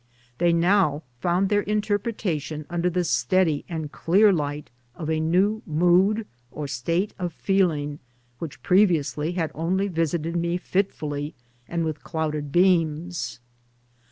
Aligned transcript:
They 0.39 0.51
now 0.51 1.03
found 1.19 1.49
their 1.49 1.61
interpretation 1.61 2.65
under 2.71 2.89
the 2.89 3.03
steady 3.03 3.65
and 3.69 3.91
clear 3.91 4.33
light 4.33 4.71
of 4.95 5.11
a 5.11 5.19
new 5.19 5.61
mood 5.67 6.25
or 6.49 6.67
state 6.67 7.13
of 7.19 7.33
feeling 7.33 7.99
which 8.39 8.63
previously 8.63 9.33
had 9.33 9.51
only 9.53 9.87
visited 9.87 10.35
me 10.35 10.57
fitfully 10.57 11.35
and 11.67 11.85
with 11.85 12.03
clouded 12.03 12.51
beams. 12.51 13.39